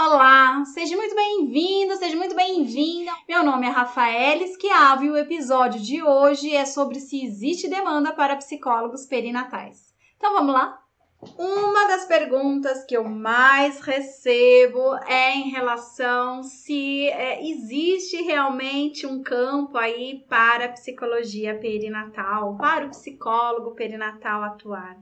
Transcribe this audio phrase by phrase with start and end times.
[0.00, 3.10] Olá, seja muito bem-vindo, seja muito bem-vinda.
[3.28, 8.12] Meu nome é Rafael Esquiavo e o episódio de hoje é sobre se existe demanda
[8.12, 9.92] para psicólogos perinatais.
[10.16, 10.78] Então vamos lá?
[11.36, 19.20] Uma das perguntas que eu mais recebo é em relação se é, existe realmente um
[19.20, 24.96] campo aí para a psicologia perinatal, para o psicólogo perinatal atuar.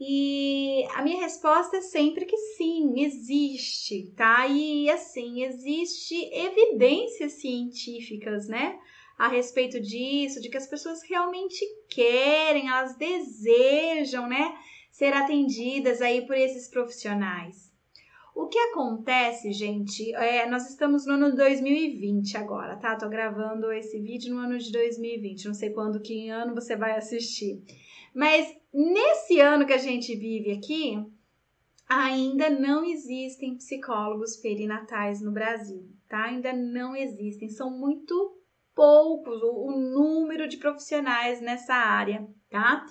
[0.00, 4.46] E a minha resposta é sempre que sim, existe, tá?
[4.46, 8.78] E assim, existe evidências científicas, né?
[9.18, 14.56] A respeito disso, de que as pessoas realmente querem, elas desejam, né?
[14.92, 17.68] Ser atendidas aí por esses profissionais.
[18.36, 22.94] O que acontece, gente, é, nós estamos no ano 2020 agora, tá?
[22.94, 26.92] Tô gravando esse vídeo no ano de 2020, não sei quando, que ano você vai
[26.92, 27.60] assistir.
[28.14, 30.98] Mas nesse ano que a gente vive aqui,
[31.88, 36.24] ainda não existem psicólogos perinatais no Brasil, tá?
[36.24, 38.36] Ainda não existem, são muito
[38.74, 42.84] poucos o, o número de profissionais nessa área, tá?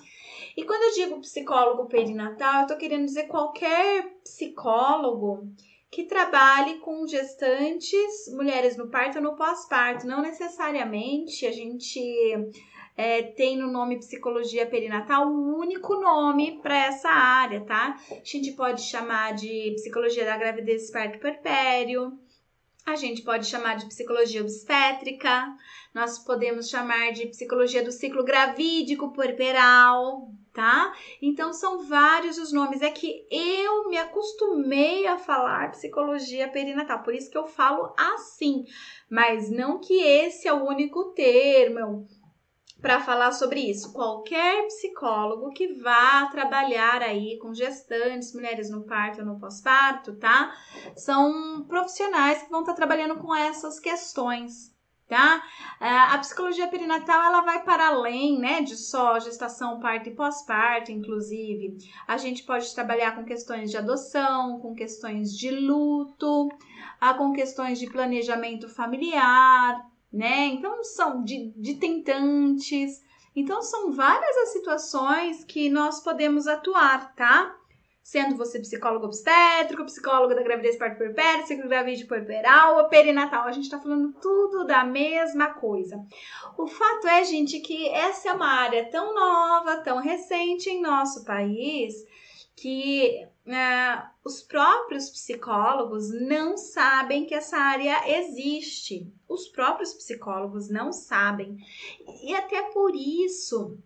[0.56, 5.48] E quando eu digo psicólogo perinatal, eu tô querendo dizer qualquer psicólogo
[5.90, 10.06] que trabalhe com gestantes, mulheres no parto ou no pós-parto.
[10.06, 12.00] Não necessariamente a gente
[12.98, 17.96] é, tem no nome psicologia perinatal o único nome para essa área, tá?
[18.10, 22.18] A gente pode chamar de psicologia da gravidez parto puerpério,
[22.84, 25.46] a gente pode chamar de psicologia obstétrica,
[25.94, 30.92] nós podemos chamar de psicologia do ciclo gravídico puerperal, tá?
[31.22, 32.82] Então são vários os nomes.
[32.82, 38.64] É que eu me acostumei a falar psicologia perinatal, por isso que eu falo assim,
[39.08, 42.08] mas não que esse é o único termo
[42.80, 43.92] para falar sobre isso.
[43.92, 50.54] Qualquer psicólogo que vá trabalhar aí com gestantes, mulheres no parto ou no pós-parto, tá?
[50.96, 54.76] São profissionais que vão estar tá trabalhando com essas questões.
[55.08, 55.42] Tá?
[55.80, 61.78] A psicologia perinatal ela vai para além, né, de só gestação, parto e pós-parto, inclusive.
[62.06, 66.50] A gente pode trabalhar com questões de adoção, com questões de luto,
[67.16, 69.82] com questões de planejamento familiar,
[70.12, 70.46] né?
[70.46, 73.02] Então são de, de tentantes.
[73.34, 77.54] Então são várias as situações que nós podemos atuar, tá?
[78.02, 83.52] Sendo você psicólogo obstétrico, psicólogo da gravidez parto puerpério, ciclo gravídico puerperal ou perinatal, a
[83.52, 86.02] gente tá falando tudo da mesma coisa.
[86.56, 91.22] O fato é, gente, que essa é uma área tão nova, tão recente em nosso
[91.26, 91.94] país,
[92.56, 99.12] que uh, os próprios psicólogos não sabem que essa área existe.
[99.28, 101.56] Os próprios psicólogos não sabem.
[102.22, 103.78] E até por isso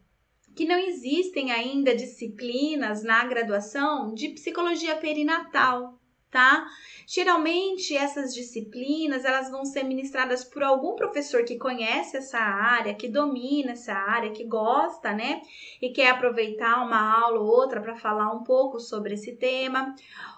[0.54, 5.98] que não existem ainda disciplinas na graduação de psicologia perinatal
[6.32, 6.66] tá?
[7.06, 13.06] Geralmente essas disciplinas elas vão ser ministradas por algum professor que conhece essa área, que
[13.06, 15.42] domina essa área, que gosta, né?
[15.80, 19.94] E quer aproveitar uma aula ou outra para falar um pouco sobre esse tema,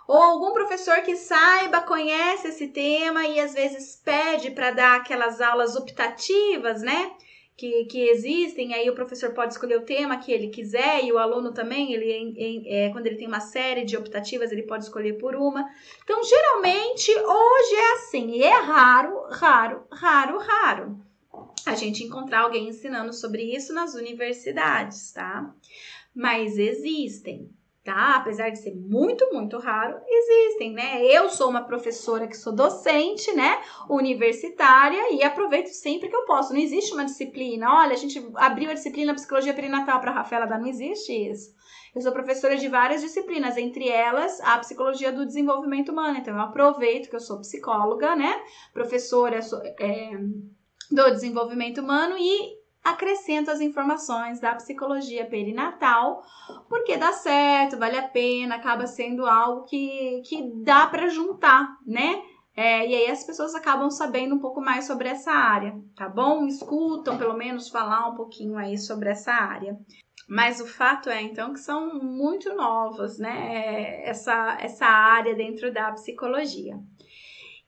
[0.08, 5.40] ou algum professor que saiba, conhece esse tema e às vezes pede para dar aquelas
[5.40, 7.12] aulas optativas, né?
[7.56, 11.18] Que, que existem, aí o professor pode escolher o tema que ele quiser e o
[11.18, 15.36] aluno também, ele é, quando ele tem uma série de optativas, ele pode escolher por
[15.36, 15.64] uma.
[16.02, 21.04] Então, geralmente, hoje é assim, e é raro, raro, raro, raro
[21.66, 25.52] a gente encontrar alguém ensinando sobre isso nas universidades, tá?
[26.14, 27.50] Mas existem
[27.84, 28.16] tá?
[28.16, 31.04] Apesar de ser muito, muito raro, existem, né?
[31.04, 33.60] Eu sou uma professora que sou docente, né?
[33.90, 36.54] Universitária e aproveito sempre que eu posso.
[36.54, 37.70] Não existe uma disciplina.
[37.70, 41.52] Olha, a gente abriu a disciplina Psicologia Perinatal para Rafaela não existe isso.
[41.94, 46.18] Eu sou professora de várias disciplinas, entre elas a psicologia do desenvolvimento humano.
[46.18, 48.42] Então, eu aproveito que eu sou psicóloga, né?
[48.72, 50.10] Professora sou, é,
[50.90, 56.22] do desenvolvimento humano e acrescento as informações da psicologia perinatal,
[56.68, 62.22] porque dá certo, vale a pena, acaba sendo algo que, que dá para juntar, né?
[62.56, 66.46] É, e aí as pessoas acabam sabendo um pouco mais sobre essa área, tá bom?
[66.46, 69.76] Escutam pelo menos falar um pouquinho aí sobre essa área.
[70.28, 74.02] Mas o fato é, então, que são muito novas, né?
[74.04, 76.78] Essa, essa área dentro da psicologia.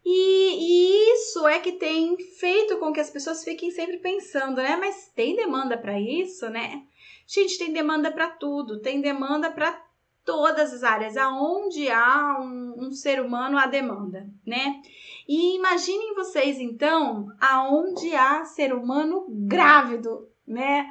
[0.09, 4.77] E, e, isso é que tem feito com que as pessoas fiquem sempre pensando, né?
[4.77, 6.85] Mas tem demanda para isso, né?
[7.27, 9.85] Gente, tem demanda para tudo, tem demanda para
[10.25, 11.17] todas as áreas.
[11.17, 14.81] Aonde há um, um, ser humano, há demanda, né?
[15.27, 20.87] E imaginem vocês, então, aonde há ser humano grávido, né?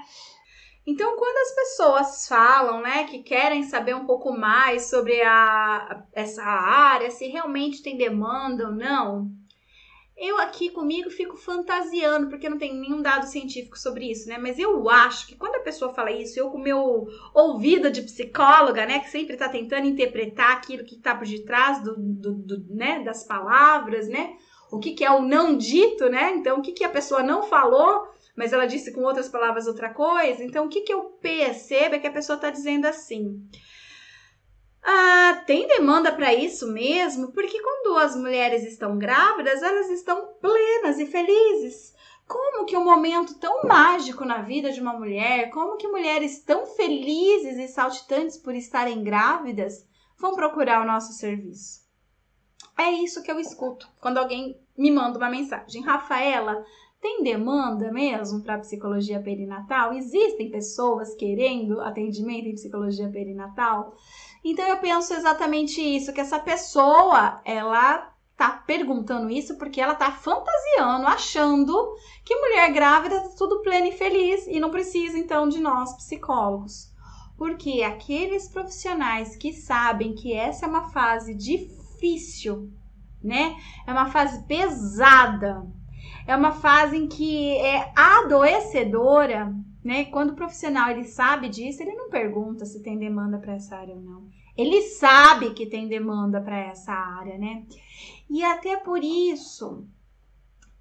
[0.87, 6.43] Então, quando as pessoas falam, né, que querem saber um pouco mais sobre a, essa
[6.43, 9.31] área, se realmente tem demanda ou não,
[10.17, 14.37] eu aqui comigo fico fantasiando, porque não tem nenhum dado científico sobre isso, né?
[14.37, 18.85] Mas eu acho que quando a pessoa fala isso, eu com meu ouvido de psicóloga,
[18.85, 23.03] né, que sempre tá tentando interpretar aquilo que tá por detrás do, do, do né,
[23.03, 24.37] das palavras, né?
[24.71, 26.33] O que, que é o não dito, né?
[26.35, 29.89] Então, o que, que a pessoa não falou, mas ela disse com outras palavras outra
[29.93, 30.43] coisa.
[30.43, 33.41] Então, o que, que eu percebo é que a pessoa tá dizendo assim.
[34.83, 37.31] Ah, tem demanda para isso mesmo?
[37.31, 41.95] Porque quando as mulheres estão grávidas, elas estão plenas e felizes.
[42.27, 46.65] Como que um momento tão mágico na vida de uma mulher, como que mulheres tão
[46.65, 49.87] felizes e saltitantes por estarem grávidas
[50.17, 51.85] vão procurar o nosso serviço?
[52.77, 55.81] É isso que eu escuto quando alguém me manda uma mensagem.
[55.81, 56.63] Rafaela,
[57.05, 59.93] tem demanda mesmo para psicologia perinatal?
[59.93, 63.95] Existem pessoas querendo atendimento em psicologia perinatal?
[64.43, 70.11] Então eu penso exatamente isso, que essa pessoa, ela tá perguntando isso porque ela tá
[70.11, 75.59] fantasiando, achando que mulher grávida tá tudo plena e feliz e não precisa então de
[75.59, 76.91] nós psicólogos.
[77.37, 82.71] Porque aqueles profissionais que sabem que essa é uma fase difícil,
[83.23, 83.55] né?
[83.85, 85.63] É uma fase pesada.
[86.27, 89.53] É uma fase em que é adoecedora,
[89.83, 90.05] né?
[90.05, 93.95] Quando o profissional ele sabe disso, ele não pergunta se tem demanda para essa área
[93.95, 94.27] ou não.
[94.57, 97.65] Ele sabe que tem demanda para essa área, né?
[98.29, 99.85] E até por isso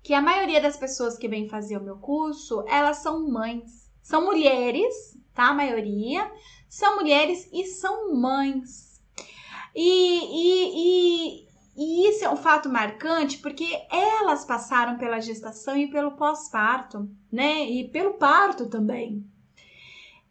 [0.03, 3.91] que a maioria das pessoas que vêm fazer o meu curso, elas são mães.
[4.03, 5.49] São mulheres, tá?
[5.49, 6.31] A maioria
[6.69, 9.03] são mulheres e são mães.
[9.75, 15.91] E, e, e, e isso é um fato marcante porque elas passaram pela gestação e
[15.91, 17.69] pelo pós-parto, né?
[17.69, 19.25] E pelo parto também.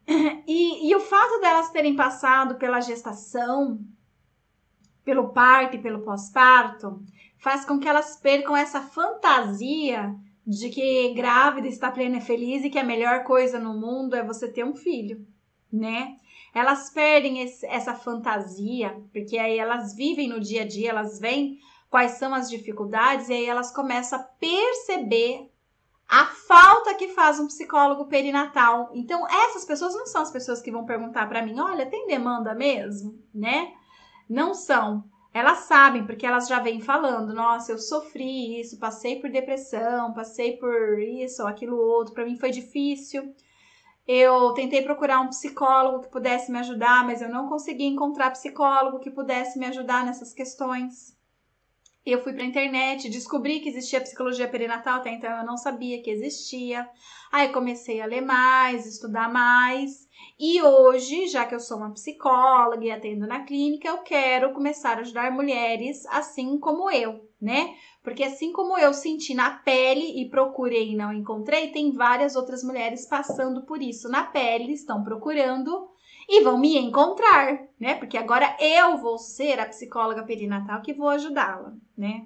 [0.46, 3.80] E, e o fato delas terem passado pela gestação,
[5.06, 7.02] pelo parto e pelo pós-parto,
[7.38, 10.14] faz com que elas percam essa fantasia
[10.46, 14.24] de que grávida está plena e feliz e que a melhor coisa no mundo é
[14.24, 15.26] você ter um filho,
[15.72, 16.18] né?
[16.54, 21.60] Elas perdem esse, essa fantasia, porque aí elas vivem no dia a dia, elas veem
[21.90, 25.50] quais são as dificuldades e aí elas começam a perceber
[26.08, 28.92] a falta que faz um psicólogo perinatal.
[28.94, 32.54] Então, essas pessoas não são as pessoas que vão perguntar para mim: olha, tem demanda
[32.54, 33.18] mesmo?
[33.34, 33.74] Né?
[34.30, 35.04] Não são.
[35.34, 40.58] Elas sabem, porque elas já vêm falando: nossa, eu sofri isso, passei por depressão, passei
[40.58, 43.34] por isso ou aquilo outro, para mim foi difícil.
[44.08, 49.00] Eu tentei procurar um psicólogo que pudesse me ajudar, mas eu não consegui encontrar psicólogo
[49.00, 51.18] que pudesse me ajudar nessas questões.
[52.06, 56.02] Eu fui para a internet, descobri que existia psicologia perinatal, até então eu não sabia
[56.02, 56.86] que existia.
[57.32, 60.06] Aí comecei a ler mais, estudar mais.
[60.38, 64.98] E hoje, já que eu sou uma psicóloga e atendo na clínica, eu quero começar
[64.98, 67.74] a ajudar mulheres assim como eu, né?
[68.04, 72.62] Porque assim como eu senti na pele e procurei e não encontrei, tem várias outras
[72.62, 75.88] mulheres passando por isso na pele, estão procurando
[76.28, 77.96] e vão me encontrar, né?
[77.96, 82.26] Porque agora eu vou ser a psicóloga perinatal que vou ajudá-la, né?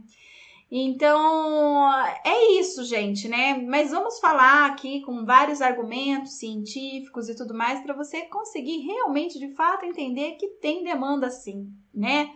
[0.70, 1.90] Então,
[2.26, 3.58] é isso, gente, né?
[3.58, 9.40] Mas vamos falar aqui com vários argumentos científicos e tudo mais para você conseguir realmente,
[9.40, 12.32] de fato, entender que tem demanda sim, né?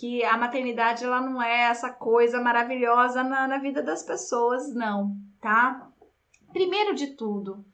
[0.00, 5.14] Que a maternidade ela não é essa coisa maravilhosa na, na vida das pessoas, não,
[5.42, 5.90] tá?
[6.54, 7.66] Primeiro de tudo, uh,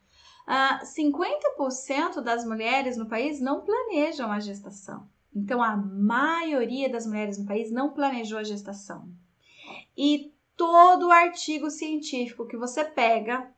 [0.48, 5.08] ah, 50% das mulheres no país não planejam a gestação.
[5.32, 9.08] Então, a maioria das mulheres no país não planejou a gestação.
[9.96, 13.48] E todo artigo científico que você pega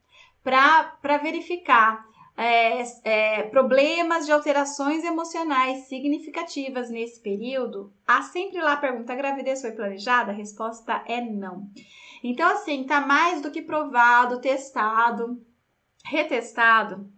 [0.43, 2.07] para verificar
[2.39, 9.17] é, é, problemas de alterações emocionais significativas nesse período, há sempre lá a pergunta: a
[9.17, 10.31] gravidez foi planejada?
[10.31, 11.69] A resposta é não.
[12.23, 15.45] Então, assim, tá mais do que provado, testado
[16.05, 17.13] retestado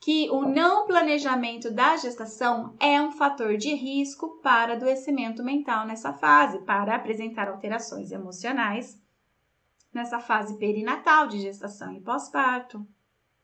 [0.00, 6.12] que o não planejamento da gestação é um fator de risco para adoecimento mental nessa
[6.12, 9.00] fase, para apresentar alterações emocionais
[9.92, 12.86] nessa fase perinatal de gestação e pós-parto,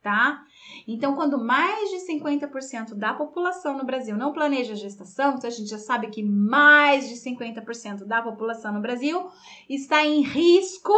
[0.02, 0.44] tá?
[0.86, 5.70] Então, quando mais de 50% da população no Brasil não planeja gestação, então a gente
[5.70, 9.30] já sabe que mais de 50% da população no Brasil
[9.68, 10.92] está em risco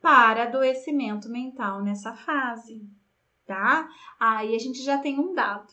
[0.00, 2.88] para adoecimento mental nessa fase
[3.48, 3.88] tá?
[4.20, 5.72] Aí a gente já tem um dado.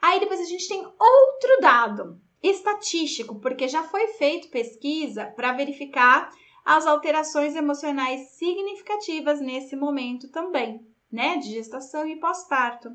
[0.00, 6.30] Aí depois a gente tem outro dado estatístico, porque já foi feito pesquisa para verificar
[6.64, 12.90] as alterações emocionais significativas nesse momento também, né, de gestação e pós-parto.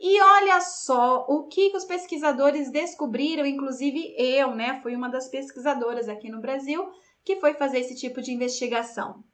[0.00, 6.08] E olha só o que os pesquisadores descobriram, inclusive eu, né, fui uma das pesquisadoras
[6.08, 6.88] aqui no Brasil
[7.24, 9.24] que foi fazer esse tipo de investigação.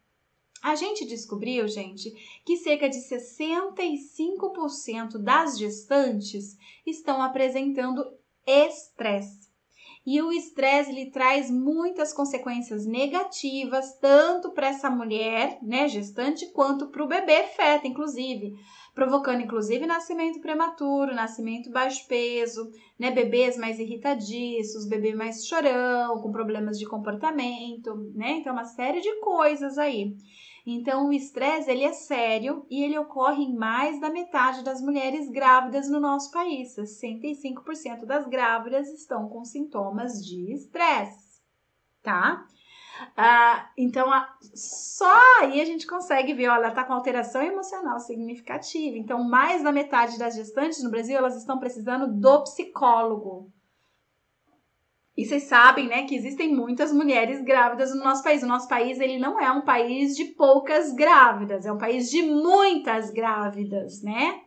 [0.63, 2.11] A gente descobriu, gente,
[2.47, 8.03] que cerca de 65% das gestantes estão apresentando
[8.47, 9.44] estresse.
[10.07, 16.89] E o estresse ele traz muitas consequências negativas, tanto para essa mulher, né, gestante, quanto
[16.89, 18.53] para o bebê feto, inclusive,
[18.95, 26.31] provocando inclusive nascimento prematuro, nascimento baixo peso, né, bebês mais irritadiços, bebê mais chorão, com
[26.31, 28.33] problemas de comportamento, né?
[28.33, 30.15] Então uma série de coisas aí.
[30.67, 35.29] Então, o estresse ele é sério e ele ocorre em mais da metade das mulheres
[35.29, 36.75] grávidas no nosso país.
[36.75, 41.43] 65% das grávidas estão com sintomas de estresse,
[42.03, 42.47] tá?
[43.17, 47.99] Ah, então, a, só aí a gente consegue ver, olha, ela está com alteração emocional
[47.99, 48.97] significativa.
[48.97, 53.53] Então, mais da metade das gestantes no Brasil, elas estão precisando do psicólogo.
[55.17, 58.43] E vocês sabem, né, que existem muitas mulheres grávidas no nosso país.
[58.43, 62.23] O nosso país, ele não é um país de poucas grávidas, é um país de
[62.23, 64.41] muitas grávidas, né?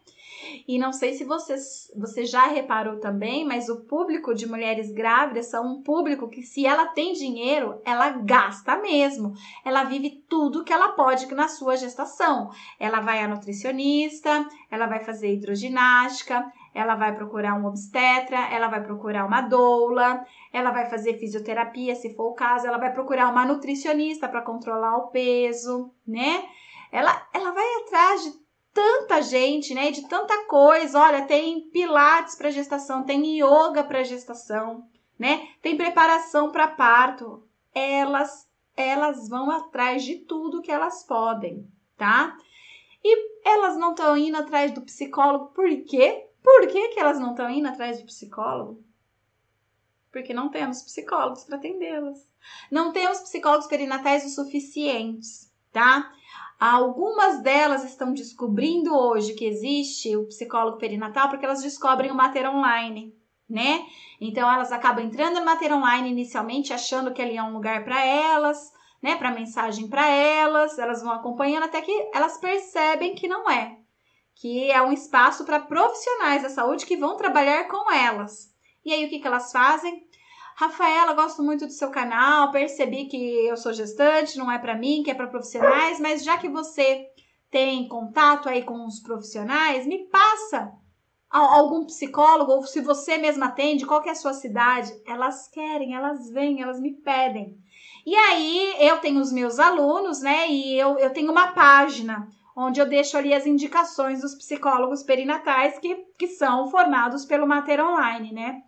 [0.68, 5.48] E não sei se vocês, você já reparou também, mas o público de mulheres grávidas
[5.48, 9.34] são um público que, se ela tem dinheiro, ela gasta mesmo.
[9.66, 12.50] Ela vive tudo que ela pode na sua gestação.
[12.80, 16.46] Ela vai à nutricionista, ela vai fazer hidroginástica,
[16.78, 22.14] ela vai procurar um obstetra, ela vai procurar uma doula, ela vai fazer fisioterapia, se
[22.14, 26.48] for o caso, ela vai procurar uma nutricionista para controlar o peso, né?
[26.92, 28.32] Ela, ela vai atrás de
[28.72, 29.90] tanta gente, né?
[29.90, 31.00] De tanta coisa.
[31.00, 35.48] Olha, tem pilates para gestação, tem yoga para gestação, né?
[35.64, 37.44] Tem preparação para parto.
[37.74, 41.68] Elas elas vão atrás de tudo que elas podem,
[41.98, 42.38] tá?
[43.04, 46.27] E elas não estão indo atrás do psicólogo por quê?
[46.48, 48.82] Por que, que elas não estão indo atrás de psicólogo?
[50.10, 52.26] Porque não temos psicólogos para atendê-las.
[52.72, 56.10] Não temos psicólogos perinatais o suficientes, tá?
[56.58, 62.50] Algumas delas estão descobrindo hoje que existe o psicólogo perinatal porque elas descobrem o Mater
[62.50, 63.14] Online,
[63.50, 63.86] né?
[64.22, 68.06] Então elas acabam entrando no Mater Online inicialmente achando que ali é um lugar para
[68.06, 73.52] elas, né, para mensagem para elas, elas vão acompanhando até que elas percebem que não
[73.52, 73.78] é
[74.40, 78.54] que é um espaço para profissionais da saúde que vão trabalhar com elas.
[78.86, 80.06] E aí o que, que elas fazem?
[80.56, 85.04] Rafaela, gosto muito do seu canal, percebi que eu sou gestante, não é para mim,
[85.04, 87.08] que é para profissionais, mas já que você
[87.50, 90.72] tem contato aí com os profissionais, me passa
[91.30, 95.94] algum psicólogo, ou se você mesma atende, qual que é a sua cidade, elas querem,
[95.94, 97.58] elas vêm, elas me pedem.
[98.06, 100.50] E aí eu tenho os meus alunos, né?
[100.50, 102.28] E eu, eu tenho uma página
[102.58, 107.80] onde eu deixo ali as indicações dos psicólogos perinatais que, que são formados pelo Mater
[107.80, 108.64] Online, né?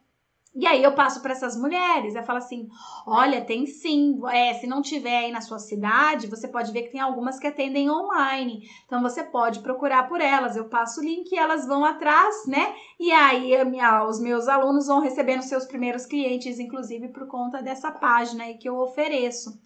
[0.56, 2.68] E aí eu passo para essas mulheres, eu falo assim:
[3.06, 4.20] olha, tem sim.
[4.32, 7.48] É, se não tiver aí na sua cidade, você pode ver que tem algumas que
[7.48, 8.62] atendem online.
[8.86, 10.56] Então você pode procurar por elas.
[10.56, 12.76] Eu passo o link e elas vão atrás, né?
[13.00, 17.92] E aí minha, os meus alunos vão recebendo seus primeiros clientes, inclusive por conta dessa
[17.92, 19.60] página aí que eu ofereço.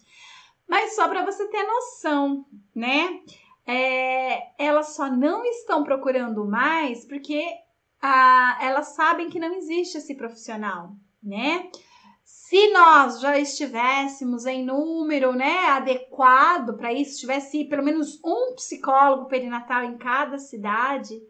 [0.68, 3.20] Mas só para você ter noção, né?
[3.66, 7.44] É, elas só não estão procurando mais porque
[8.00, 10.92] a, elas sabem que não existe esse profissional,
[11.22, 11.70] né?
[12.22, 19.26] Se nós já estivéssemos em número, né, adequado para isso, tivesse pelo menos um psicólogo
[19.26, 21.20] perinatal em cada cidade,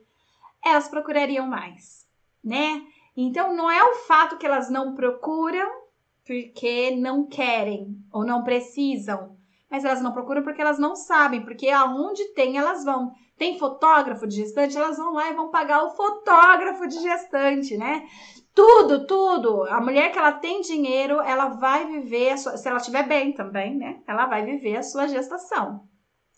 [0.64, 2.06] elas procurariam mais,
[2.42, 2.82] né?
[3.16, 5.84] Então não é o fato que elas não procuram
[6.26, 9.36] porque não querem ou não precisam,
[9.74, 13.10] mas elas não procuram porque elas não sabem, porque aonde tem elas vão.
[13.36, 18.06] Tem fotógrafo de gestante, elas vão lá e vão pagar o fotógrafo de gestante, né?
[18.54, 19.64] Tudo, tudo.
[19.64, 23.76] A mulher que ela tem dinheiro, ela vai viver, sua, se ela estiver bem também,
[23.76, 24.00] né?
[24.06, 25.80] Ela vai viver a sua gestação.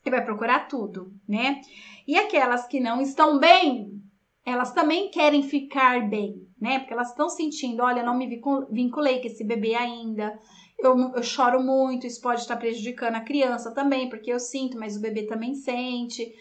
[0.02, 1.61] E vai procurar tudo, né?
[2.09, 4.00] E aquelas que não estão bem,
[4.47, 6.78] elas também querem ficar bem, né?
[6.78, 8.40] Porque elas estão sentindo, olha, não me
[8.71, 10.38] vinculei com esse bebê ainda
[10.78, 14.97] eu, eu choro muito, isso pode estar prejudicando a criança também, porque eu sinto, mas
[14.97, 16.35] o bebê também sente.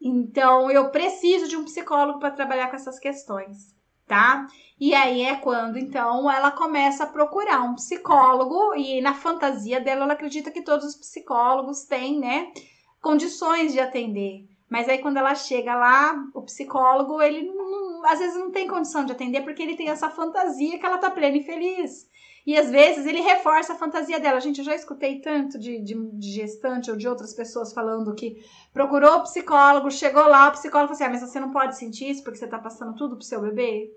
[0.00, 3.74] Então, eu preciso de um psicólogo para trabalhar com essas questões,
[4.06, 4.46] tá?
[4.78, 10.02] E aí é quando, então, ela começa a procurar um psicólogo e na fantasia dela,
[10.04, 12.52] ela acredita que todos os psicólogos têm, né,
[13.00, 14.44] condições de atender.
[14.68, 19.04] Mas aí quando ela chega lá, o psicólogo, ele não, às vezes não tem condição
[19.04, 22.08] de atender porque ele tem essa fantasia que ela tá plena e feliz.
[22.46, 24.40] E às vezes ele reforça a fantasia dela.
[24.40, 28.40] Gente, eu já escutei tanto de, de, de gestante ou de outras pessoas falando que
[28.72, 32.08] procurou o psicólogo, chegou lá, o psicólogo falou assim: ah, mas você não pode sentir
[32.08, 33.90] isso porque você tá passando tudo pro seu bebê.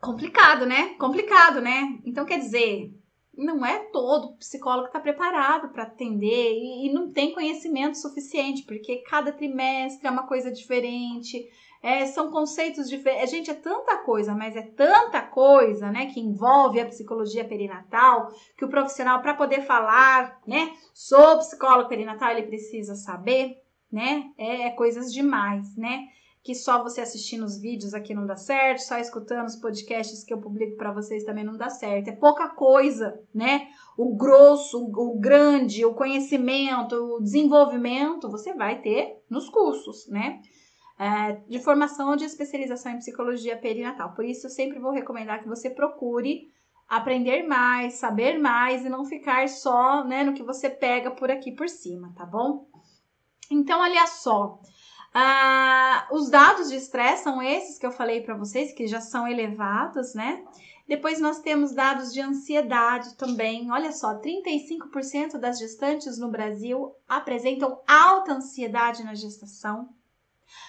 [0.00, 0.94] Complicado, né?
[0.94, 1.98] Complicado, né?
[2.04, 2.94] Então quer dizer,
[3.36, 8.98] não é todo psicólogo está preparado para atender e, e, não tem conhecimento suficiente, porque
[9.08, 11.46] cada trimestre é uma coisa diferente,
[11.82, 13.30] é, são conceitos diferentes.
[13.30, 18.64] Gente, é tanta coisa, mas é tanta coisa, né, que envolve a psicologia perinatal, que
[18.64, 23.62] o profissional, para poder falar, né, sou psicólogo perinatal, ele precisa saber,
[23.92, 26.08] né, é, é coisas demais, né
[26.46, 30.32] que só você assistindo os vídeos aqui não dá certo, só escutando os podcasts que
[30.32, 32.06] eu publico para vocês também não dá certo.
[32.06, 33.66] É pouca coisa, né?
[33.98, 40.40] O grosso, o grande, o conhecimento, o desenvolvimento, você vai ter nos cursos, né?
[40.96, 44.14] É, de formação ou de especialização em psicologia perinatal.
[44.14, 46.48] Por isso, eu sempre vou recomendar que você procure
[46.88, 51.50] aprender mais, saber mais e não ficar só né, no que você pega por aqui
[51.50, 52.68] por cima, tá bom?
[53.50, 54.60] Então, olha só.
[55.18, 59.26] Ah, os dados de estresse são esses que eu falei para vocês, que já são
[59.26, 60.44] elevados, né?
[60.86, 63.72] Depois nós temos dados de ansiedade também.
[63.72, 69.88] Olha só, 35% das gestantes no Brasil apresentam alta ansiedade na gestação.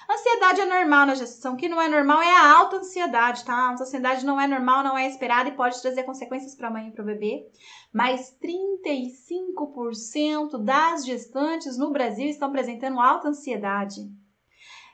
[0.10, 3.54] Ansiedade é normal na gestação, o que não é normal é a alta ansiedade, tá?
[3.54, 6.88] A ansiedade não é normal, não é esperada e pode trazer consequências para a mãe
[6.88, 7.46] e para o bebê.
[7.92, 14.10] Mas 35% das gestantes no Brasil estão apresentando alta ansiedade.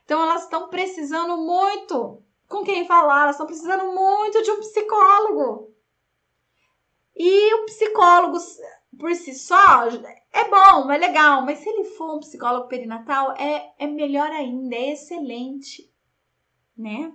[0.05, 5.73] Então elas estão precisando muito com quem falar, elas estão precisando muito de um psicólogo.
[7.15, 8.37] E o psicólogo
[8.99, 9.87] por si só
[10.31, 14.75] é bom, é legal, mas se ele for um psicólogo perinatal, é, é melhor ainda,
[14.75, 15.89] é excelente,
[16.77, 17.11] né?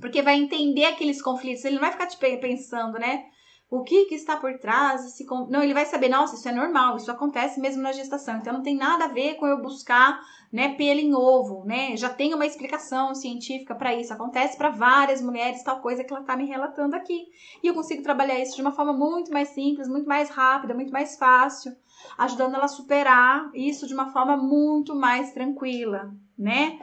[0.00, 3.30] Porque vai entender aqueles conflitos, ele não vai ficar te pensando, né?
[3.68, 5.00] O que, que está por trás.
[5.12, 8.36] Se, não, ele vai saber, nossa, isso é normal, isso acontece mesmo na gestação.
[8.36, 10.20] Então não tem nada a ver com eu buscar,
[10.52, 11.96] né, pelo em ovo, né?
[11.96, 14.12] Já tem uma explicação científica para isso.
[14.12, 17.26] Acontece para várias mulheres, tal coisa que ela está me relatando aqui.
[17.62, 20.92] E eu consigo trabalhar isso de uma forma muito mais simples, muito mais rápida, muito
[20.92, 21.72] mais fácil,
[22.16, 26.78] ajudando ela a superar isso de uma forma muito mais tranquila, né?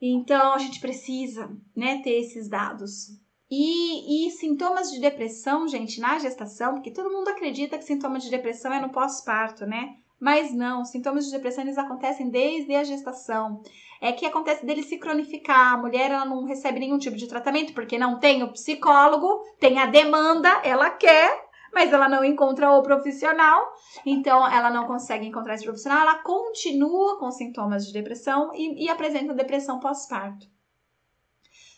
[0.00, 3.21] Então a gente precisa, né, ter esses dados.
[3.54, 8.30] E, e, sintomas de depressão, gente, na gestação, porque todo mundo acredita que sintomas de
[8.30, 9.96] depressão é no pós-parto, né?
[10.18, 13.62] Mas não, sintomas de depressão eles acontecem desde a gestação.
[14.00, 15.74] É que acontece dele se cronificar.
[15.74, 19.78] A mulher ela não recebe nenhum tipo de tratamento porque não tem o psicólogo, tem
[19.78, 23.70] a demanda, ela quer, mas ela não encontra o profissional.
[24.06, 28.88] Então ela não consegue encontrar esse profissional, ela continua com sintomas de depressão e, e
[28.88, 30.46] apresenta depressão pós-parto.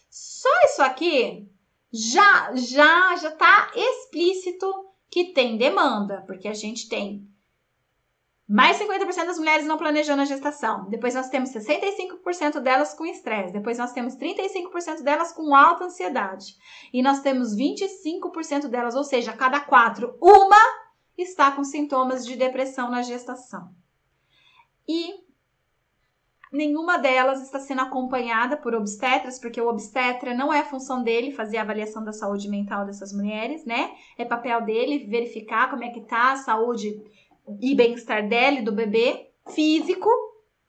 [0.09, 1.53] Só isso aqui
[1.95, 4.67] já já já está explícito
[5.09, 7.25] que tem demanda, porque a gente tem
[8.49, 10.89] mais 50% das mulheres não planejando a gestação.
[10.91, 13.53] Depois nós temos 65% delas com estresse.
[13.53, 16.57] Depois nós temos 35% delas com alta ansiedade.
[16.93, 20.61] E nós temos 25% delas, ou seja, cada quatro, uma
[21.17, 23.71] está com sintomas de depressão na gestação.
[24.87, 25.15] E
[26.55, 31.57] Nenhuma delas está sendo acompanhada por obstetras, porque o obstetra não é função dele fazer
[31.57, 33.91] a avaliação da saúde mental dessas mulheres, né?
[34.17, 36.95] É papel dele verificar como é que tá a saúde
[37.61, 40.09] e bem-estar dela e do bebê, físico,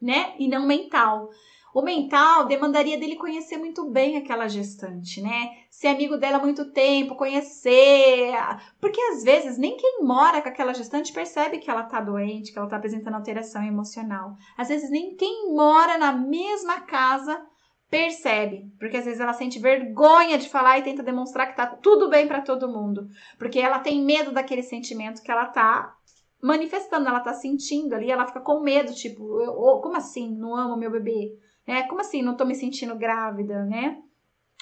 [0.01, 0.33] né?
[0.39, 1.29] E não mental.
[1.75, 5.57] O mental demandaria dele conhecer muito bem aquela gestante, né?
[5.69, 8.31] Ser amigo dela há muito tempo, conhecer.
[8.79, 12.57] Porque às vezes nem quem mora com aquela gestante percebe que ela tá doente, que
[12.57, 14.37] ela tá apresentando alteração emocional.
[14.57, 17.45] Às vezes nem quem mora na mesma casa
[17.89, 22.09] percebe, porque às vezes ela sente vergonha de falar e tenta demonstrar que tá tudo
[22.09, 25.93] bem para todo mundo, porque ela tem medo daquele sentimento que ela tá
[26.41, 30.77] manifestando, ela tá sentindo ali, ela fica com medo, tipo, eu, como assim, não amo
[30.77, 31.37] meu bebê?
[31.67, 31.83] Né?
[31.83, 34.01] Como assim não tô me sentindo grávida, né?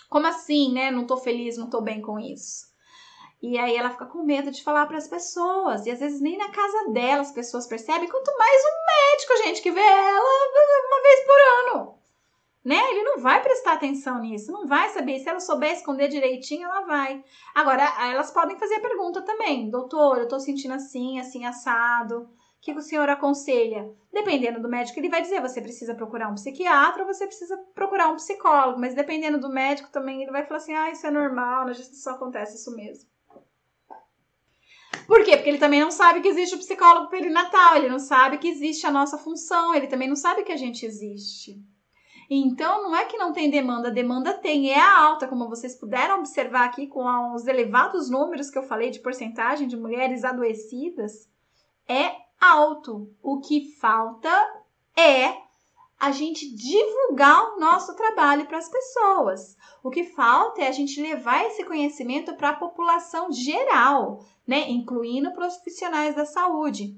[0.09, 0.91] Como assim, né?
[0.91, 2.71] Não tô feliz, não tô bem com isso.
[3.41, 5.85] E aí ela fica com medo de falar para as pessoas.
[5.85, 9.61] E às vezes nem na casa dela as pessoas percebem, quanto mais um médico, gente,
[9.61, 10.19] que vê ela
[10.87, 11.99] uma vez por ano.
[12.63, 12.77] Né?
[12.91, 15.19] Ele não vai prestar atenção nisso, não vai saber.
[15.19, 17.21] Se ela souber esconder direitinho, ela vai.
[17.53, 22.29] Agora, elas podem fazer a pergunta também: doutor, eu tô sentindo assim, assim, assado
[22.63, 23.93] que o senhor aconselha?
[24.11, 28.09] Dependendo do médico, ele vai dizer: você precisa procurar um psiquiatra ou você precisa procurar
[28.09, 28.79] um psicólogo.
[28.79, 32.15] Mas dependendo do médico também, ele vai falar assim: ah, isso é normal, na gestação
[32.15, 33.09] acontece isso mesmo.
[35.05, 35.35] Por quê?
[35.35, 38.87] Porque ele também não sabe que existe o psicólogo perinatal, ele não sabe que existe
[38.87, 41.61] a nossa função, ele também não sabe que a gente existe.
[42.29, 46.63] Então, não é que não tem demanda, demanda tem, é alta, como vocês puderam observar
[46.63, 51.27] aqui com os elevados números que eu falei de porcentagem de mulheres adoecidas,
[51.85, 53.09] é alto.
[53.21, 54.29] O que falta
[54.97, 55.41] é
[55.97, 59.55] a gente divulgar o nosso trabalho para as pessoas.
[59.81, 65.31] O que falta é a gente levar esse conhecimento para a população geral, né, incluindo
[65.31, 66.97] profissionais da saúde.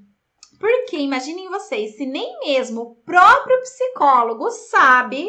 [0.58, 5.28] Porque imaginem vocês, se nem mesmo o próprio psicólogo sabe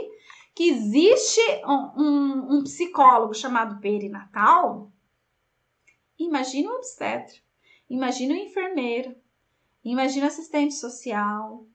[0.55, 4.91] que existe um, um, um psicólogo chamado perinatal,
[6.17, 7.35] imagine o obstetra,
[7.87, 9.15] imagine o enfermeiro,
[9.91, 11.65] imagine assistente social,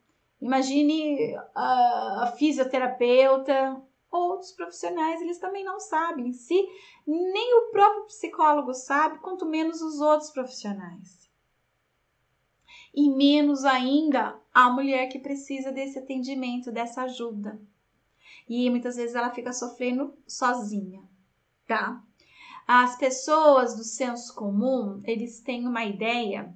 [0.41, 6.33] imagine a, a fisioterapeuta, outros profissionais, eles também não sabem.
[6.33, 6.55] Se
[7.07, 11.23] nem o próprio psicólogo sabe, quanto menos os outros profissionais
[12.95, 17.59] e menos ainda a mulher que precisa desse atendimento, dessa ajuda.
[18.49, 21.03] E muitas vezes ela fica sofrendo sozinha,
[21.67, 22.03] tá?
[22.67, 26.55] As pessoas do senso comum, eles têm uma ideia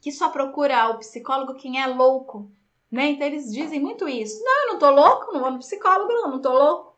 [0.00, 2.50] que só procura o psicólogo quem é louco,
[2.90, 3.10] né?
[3.10, 4.42] Então eles dizem muito isso.
[4.42, 6.96] Não, eu não tô louco, não vou no psicólogo, não, não tô louco.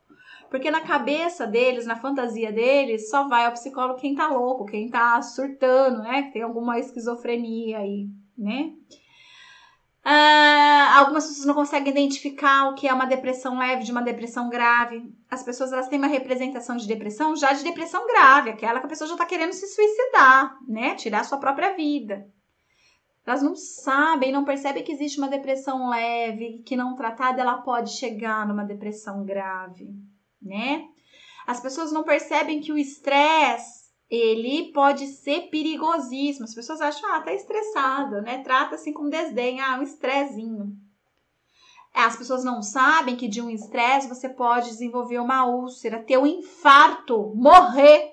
[0.49, 4.89] Porque na cabeça deles, na fantasia deles, só vai ao psicólogo quem tá louco, quem
[4.89, 6.23] tá surtando, né?
[6.23, 8.07] Que tem alguma esquizofrenia aí
[8.39, 8.73] né?
[10.01, 14.49] Ah, algumas pessoas não conseguem identificar o que é uma depressão leve de uma depressão
[14.49, 15.13] grave.
[15.29, 18.89] As pessoas elas têm uma representação de depressão já de depressão grave, aquela que a
[18.89, 20.95] pessoa já está querendo se suicidar, né?
[20.95, 22.25] Tirar sua própria vida.
[23.29, 27.91] Elas não sabem, não percebem que existe uma depressão leve, que não tratada ela pode
[27.91, 29.87] chegar numa depressão grave,
[30.41, 30.87] né?
[31.45, 36.45] As pessoas não percebem que o estresse ele pode ser perigosíssimo.
[36.45, 38.41] As pessoas acham, ah, tá estressado, né?
[38.43, 40.75] Trata assim com desdém, ah, um estressinho.
[41.93, 46.17] É, as pessoas não sabem que de um estresse você pode desenvolver uma úlcera, ter
[46.17, 48.11] um infarto, morrer,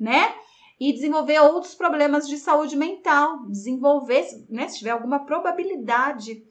[0.00, 0.34] né?
[0.80, 6.42] E desenvolver outros problemas de saúde mental, desenvolver, né, se tiver alguma probabilidade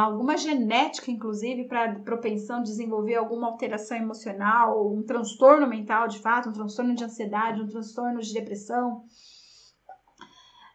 [0.00, 6.48] alguma genética, inclusive, para propensão de desenvolver alguma alteração emocional, um transtorno mental, de fato,
[6.48, 9.04] um transtorno de ansiedade, um transtorno de depressão.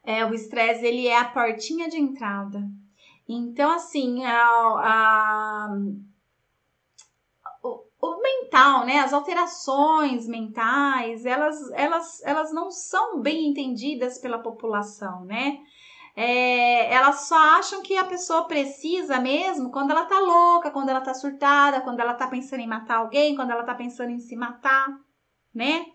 [0.04, 2.62] É, o estresse, ele é a portinha de entrada.
[3.28, 5.78] Então, assim, a, a,
[8.02, 15.26] o, mental, né, as alterações mentais, elas, elas, elas não são bem entendidas pela população,
[15.26, 15.60] né?
[16.18, 21.00] é, elas só acham que a pessoa precisa mesmo quando ela tá louca, quando ela
[21.00, 24.36] tá surtada, quando ela tá pensando em matar alguém, quando ela tá pensando em se
[24.36, 24.88] matar,
[25.54, 25.86] né?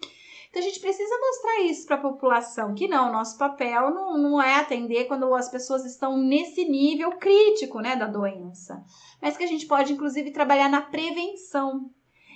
[0.53, 4.43] Então a gente precisa mostrar isso para a população, que não, nosso papel não, não
[4.43, 8.85] é atender quando as pessoas estão nesse nível crítico, né, da doença,
[9.19, 11.91] mas que a gente pode inclusive trabalhar na prevenção,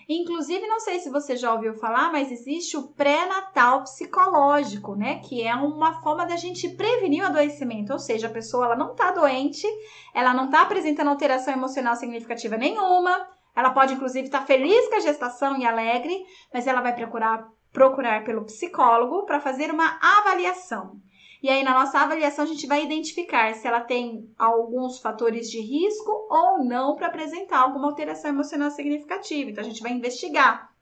[0.09, 5.18] Inclusive, não sei se você já ouviu falar, mas existe o pré-natal psicológico, né?
[5.18, 8.94] Que é uma forma da gente prevenir o adoecimento, ou seja, a pessoa ela não
[8.94, 9.66] tá doente,
[10.14, 14.94] ela não tá apresentando alteração emocional significativa nenhuma, ela pode inclusive estar tá feliz com
[14.94, 16.24] a gestação e alegre,
[16.55, 21.00] mas ela vai procurar procurar pelo psicólogo para fazer uma avaliação.
[21.42, 25.61] E aí, na nossa avaliação, a gente vai identificar se ela tem alguns fatores de
[25.61, 29.50] risco ou não para apresentar alguma alteração emocional significativa.
[29.50, 30.72] Então, a gente vai investigar.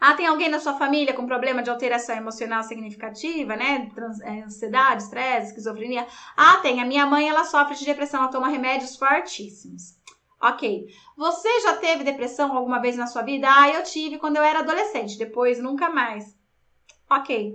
[0.00, 3.90] Ah, tem alguém na sua família com problema de alteração emocional significativa, né?
[3.94, 6.06] Trans, é, ansiedade, estresse, esquizofrenia.
[6.36, 6.80] Ah, tem.
[6.80, 9.94] A minha mãe, ela sofre de depressão, ela toma remédios fortíssimos.
[10.44, 10.86] Ok.
[11.16, 13.48] Você já teve depressão alguma vez na sua vida?
[13.50, 16.36] Ah, eu tive quando eu era adolescente, depois nunca mais.
[17.10, 17.54] Ok.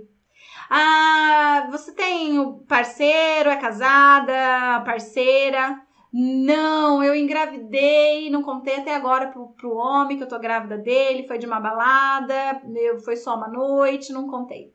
[0.68, 5.80] Ah, você tem parceiro, é casada, parceira?
[6.12, 11.28] Não, eu engravidei, não contei até agora pro, pro homem que eu tô grávida dele,
[11.28, 14.74] foi de uma balada, eu, foi só uma noite, não contei.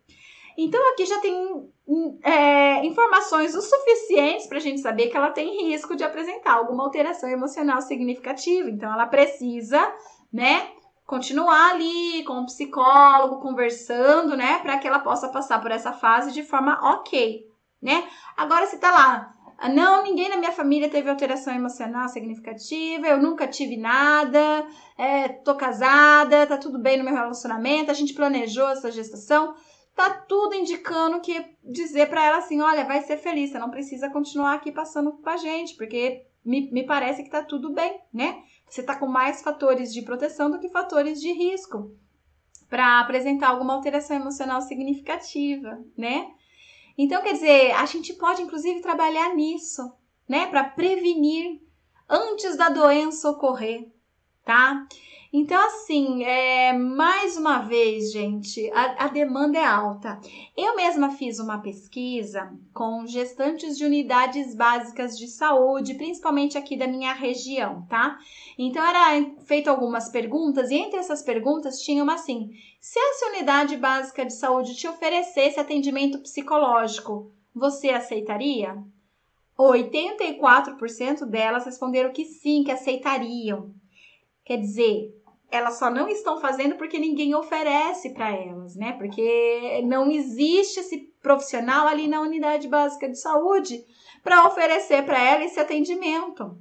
[0.58, 1.70] Então aqui já tem
[2.24, 6.84] é, informações o suficientes para a gente saber que ela tem risco de apresentar alguma
[6.84, 8.70] alteração emocional significativa.
[8.70, 9.94] Então ela precisa,
[10.32, 10.70] né,
[11.06, 16.32] continuar ali com o psicólogo, conversando, né, para que ela possa passar por essa fase
[16.32, 17.46] de forma ok,
[17.82, 18.08] né?
[18.36, 19.36] Agora, se tá lá,
[19.70, 24.66] não, ninguém na minha família teve alteração emocional significativa, eu nunca tive nada,
[24.98, 29.56] é, tô casada, tá tudo bem no meu relacionamento, a gente planejou essa gestação,
[29.96, 34.10] tá tudo indicando que dizer para ela assim, olha, vai ser feliz, você não precisa
[34.10, 38.44] continuar aqui passando com a gente, porque me, me parece que tá tudo bem, né?
[38.70, 41.96] Você está com mais fatores de proteção do que fatores de risco
[42.70, 46.30] para apresentar alguma alteração emocional significativa, né?
[46.98, 49.94] Então, quer dizer, a gente pode inclusive trabalhar nisso,
[50.28, 51.62] né, para prevenir
[52.10, 53.92] antes da doença ocorrer,
[54.44, 54.88] tá?
[55.38, 60.18] Então, assim, é, mais uma vez, gente, a, a, demanda é alta.
[60.56, 66.88] Eu mesma fiz uma pesquisa com gestantes de unidades básicas de saúde, principalmente aqui da
[66.88, 68.18] minha região, tá?
[68.58, 73.76] Então, era feito algumas perguntas, e entre essas perguntas tinha uma assim: se essa unidade
[73.76, 78.82] básica de saúde te oferecesse atendimento psicológico, você aceitaria?
[79.60, 83.76] 84% delas responderam que sim, que aceitariam.
[84.46, 85.12] Quer dizer,
[85.56, 88.94] elas só não estão fazendo porque ninguém oferece para elas, né?
[88.94, 93.84] Porque não existe esse profissional ali na unidade básica de saúde
[94.24, 96.58] para oferecer para ela esse atendimento.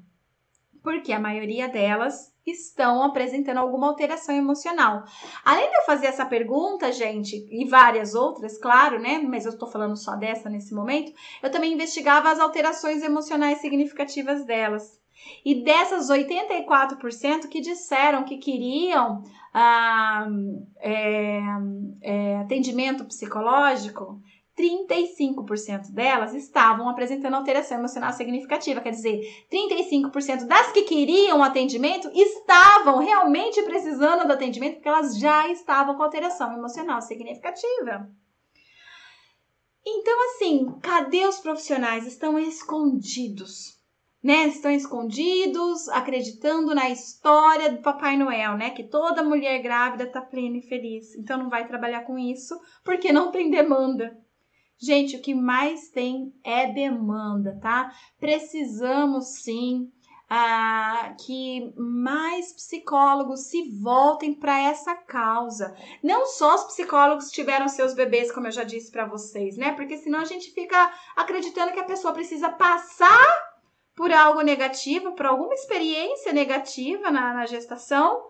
[0.82, 5.04] Porque a maioria delas estão apresentando alguma alteração emocional.
[5.44, 9.18] Além de eu fazer essa pergunta, gente, e várias outras, claro, né?
[9.18, 14.44] Mas eu estou falando só dessa nesse momento, eu também investigava as alterações emocionais significativas
[14.44, 15.00] delas.
[15.44, 20.26] E dessas 84% que disseram que queriam ah,
[20.78, 21.40] é,
[22.02, 24.20] é, atendimento psicológico,
[24.56, 28.80] 35% delas estavam apresentando alteração emocional significativa.
[28.80, 29.20] Quer dizer,
[29.52, 36.02] 35% das que queriam atendimento estavam realmente precisando do atendimento porque elas já estavam com
[36.02, 38.08] alteração emocional significativa.
[39.86, 42.06] Então, assim, cadê os profissionais?
[42.06, 43.73] Estão escondidos
[44.24, 50.22] né, estão escondidos, acreditando na história do Papai Noel, né, que toda mulher grávida tá
[50.22, 51.14] plena e feliz.
[51.14, 54.18] Então não vai trabalhar com isso porque não tem demanda.
[54.80, 57.92] Gente, o que mais tem é demanda, tá?
[58.18, 59.92] Precisamos sim
[60.28, 65.76] ah, que mais psicólogos se voltem para essa causa.
[66.02, 69.72] Não só os psicólogos tiveram seus bebês, como eu já disse para vocês, né?
[69.72, 73.53] Porque senão a gente fica acreditando que a pessoa precisa passar
[73.94, 78.22] por algo negativo, por alguma experiência negativa na, na gestação,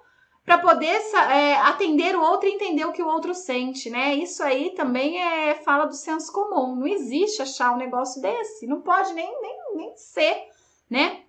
[0.44, 1.00] para poder
[1.30, 4.14] é, atender o outro e entender o que o outro sente, né?
[4.14, 6.76] Isso aí também é fala do senso comum.
[6.76, 10.48] Não existe achar um negócio desse, não pode nem, nem, nem ser,
[10.90, 11.23] né?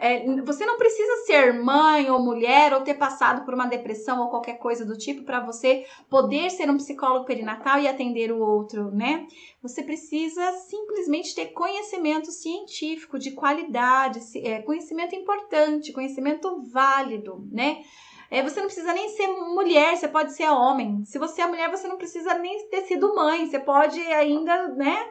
[0.00, 4.30] É, você não precisa ser mãe ou mulher ou ter passado por uma depressão ou
[4.30, 8.90] qualquer coisa do tipo para você poder ser um psicólogo perinatal e atender o outro,
[8.90, 9.26] né?
[9.62, 17.82] Você precisa simplesmente ter conhecimento científico de qualidade, é, conhecimento importante, conhecimento válido, né?
[18.30, 21.04] É, você não precisa nem ser mulher, você pode ser homem.
[21.04, 25.08] Se você é mulher, você não precisa nem ter sido mãe, você pode ainda, né?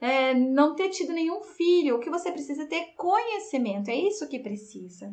[0.00, 1.96] É, não ter tido nenhum filho.
[1.96, 5.12] O que você precisa é ter conhecimento, é isso que precisa.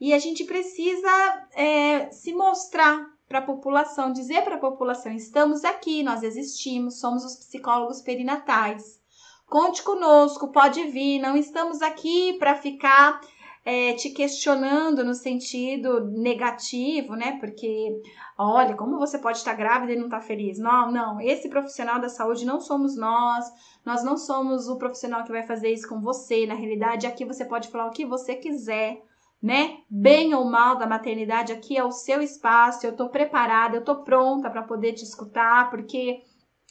[0.00, 5.64] E a gente precisa é, se mostrar para a população, dizer para a população: estamos
[5.64, 9.00] aqui, nós existimos, somos os psicólogos perinatais.
[9.46, 13.20] Conte conosco, pode vir, não estamos aqui para ficar
[13.66, 17.36] é, te questionando no sentido negativo, né?
[17.40, 18.00] Porque,
[18.38, 20.56] olha, como você pode estar grávida e não estar feliz?
[20.56, 21.20] Não, não.
[21.20, 23.44] Esse profissional da saúde não somos nós.
[23.84, 26.46] Nós não somos o profissional que vai fazer isso com você.
[26.46, 29.02] Na realidade, aqui você pode falar o que você quiser
[29.42, 29.78] né?
[29.88, 32.86] Bem ou mal da maternidade, aqui é o seu espaço.
[32.86, 36.22] Eu tô preparada, eu tô pronta para poder te escutar, porque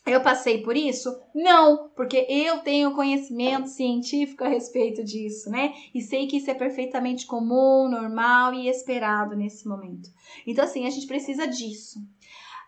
[0.05, 1.19] eu passei por isso?
[1.33, 5.73] Não, porque eu tenho conhecimento científico a respeito disso, né?
[5.93, 10.09] E sei que isso é perfeitamente comum, normal e esperado nesse momento.
[10.45, 11.99] Então, assim, a gente precisa disso.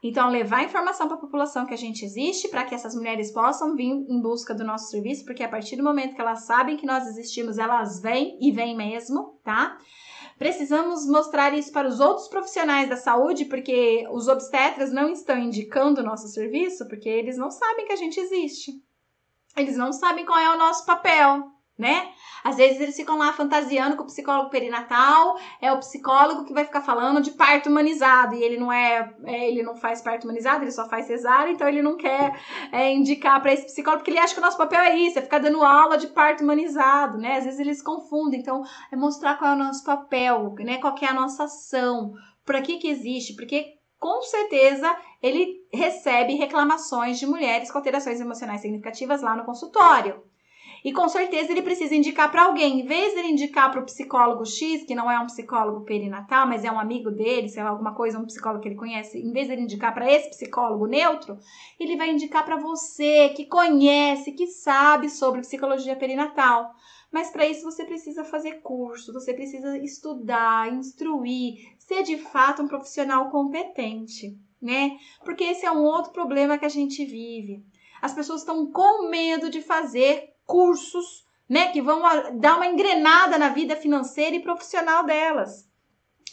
[0.02, 3.76] Então, levar informação para a população que a gente existe, para que essas mulheres possam
[3.76, 6.86] vir em busca do nosso serviço, porque a partir do momento que elas sabem que
[6.86, 9.78] nós existimos, elas vêm e vêm mesmo, tá?
[10.38, 16.02] Precisamos mostrar isso para os outros profissionais da saúde, porque os obstetras não estão indicando
[16.02, 18.74] o nosso serviço, porque eles não sabem que a gente existe.
[19.56, 22.10] Eles não sabem qual é o nosso papel né?
[22.44, 26.66] Às vezes eles ficam lá fantasiando com o psicólogo perinatal, é o psicólogo que vai
[26.66, 30.64] ficar falando de parto humanizado e ele não é, é ele não faz parto humanizado,
[30.64, 32.40] ele só faz cesárea, então ele não quer
[32.72, 35.22] é, indicar para esse psicólogo porque ele acha que o nosso papel é isso, é
[35.22, 37.38] ficar dando aula de parto humanizado, né?
[37.38, 40.78] Às vezes eles confundem, então é mostrar qual é o nosso papel, né?
[40.78, 42.14] Qual é a nossa ação,
[42.46, 48.62] para que que existe, porque com certeza ele recebe reclamações de mulheres com alterações emocionais
[48.62, 50.24] significativas lá no consultório.
[50.88, 52.80] E com certeza ele precisa indicar para alguém.
[52.80, 56.48] Em vez de ele indicar para o psicólogo X, que não é um psicólogo perinatal,
[56.48, 59.34] mas é um amigo dele, sei lá, alguma coisa, um psicólogo que ele conhece, em
[59.34, 61.38] vez de ele indicar para esse psicólogo neutro,
[61.78, 66.72] ele vai indicar para você que conhece, que sabe sobre psicologia perinatal.
[67.12, 72.68] Mas para isso você precisa fazer curso, você precisa estudar, instruir, ser de fato um
[72.68, 74.98] profissional competente, né?
[75.26, 77.62] Porque esse é um outro problema que a gente vive.
[78.02, 82.02] As pessoas estão com medo de fazer cursos, né, que vão
[82.40, 85.68] dar uma engrenada na vida financeira e profissional delas.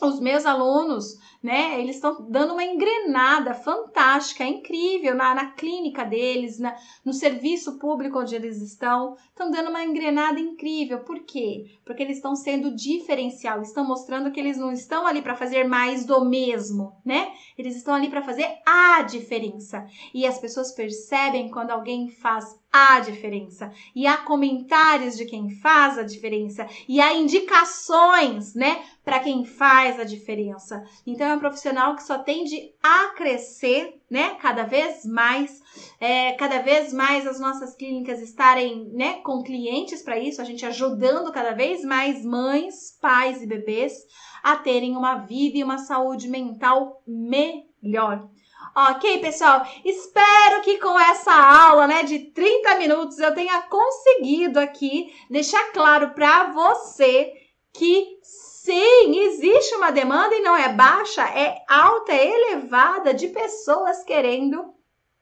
[0.01, 6.59] os meus alunos, né, eles estão dando uma engrenada fantástica, incrível na, na clínica deles,
[6.59, 6.75] na,
[7.05, 11.05] no serviço público onde eles estão, estão dando uma engrenada incrível.
[11.05, 11.67] Por quê?
[11.85, 16.05] Porque eles estão sendo diferencial, estão mostrando que eles não estão ali para fazer mais
[16.05, 17.33] do mesmo, né?
[17.57, 19.87] Eles estão ali para fazer a diferença.
[20.13, 23.73] E as pessoas percebem quando alguém faz a diferença.
[23.95, 26.67] E há comentários de quem faz a diferença.
[26.89, 30.85] E há indicações, né, para quem faz a diferença.
[31.07, 35.63] Então é um profissional que só tende a crescer, né, cada vez mais.
[36.01, 40.67] É, cada vez mais as nossas clínicas estarem, né, com clientes para isso, a gente
[40.67, 43.93] ajudando cada vez mais mães, pais e bebês
[44.43, 48.29] a terem uma vida e uma saúde mental melhor.
[48.77, 49.65] Ok, pessoal?
[49.85, 56.11] Espero que com essa aula, né, de 30 minutos eu tenha conseguido aqui deixar claro
[56.11, 57.33] para você
[57.73, 64.03] que sim, existe uma demanda e não é baixa, é alta, é elevada de pessoas
[64.03, 64.75] querendo,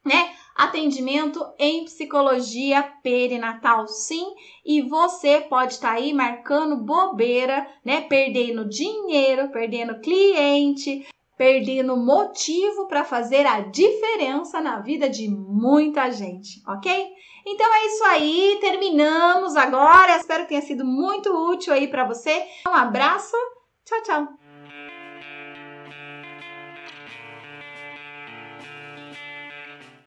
[0.03, 4.33] né, atendimento em psicologia perinatal, sim,
[4.65, 11.07] e você pode estar tá aí marcando bobeira, né, perdendo dinheiro, perdendo cliente,
[11.42, 17.09] perdendo motivo para fazer a diferença na vida de muita gente, ok?
[17.44, 20.18] Então é isso aí, terminamos agora.
[20.18, 22.46] Espero que tenha sido muito útil aí para você.
[22.64, 23.37] Um abraço,
[23.85, 24.41] tchau, tchau.